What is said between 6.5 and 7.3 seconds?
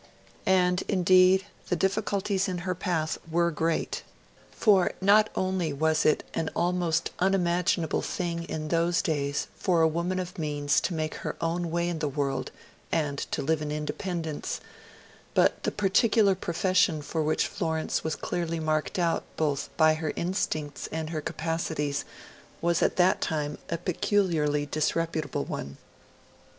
almost